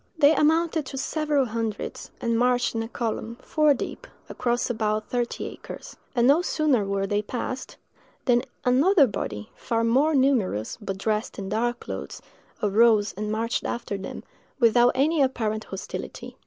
[0.17, 5.45] They amounted to several hundreds, and marched in a column, four deep, across about thirty
[5.45, 7.77] acres; and no sooner were they passed,
[8.25, 12.19] than another body, far more numerous, but dressed in dark clothes,
[12.63, 14.23] arose and marched after them,
[14.59, 16.35] without any apparent hostility.